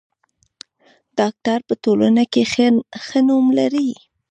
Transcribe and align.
ډاکټر 1.17 1.59
په 1.67 1.73
ټولنه 1.83 2.23
کې 2.33 2.43
ښه 3.05 3.19
نوم 3.27 3.45
لري. 3.59 3.89